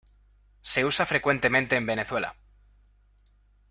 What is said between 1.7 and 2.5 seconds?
en Venezuela.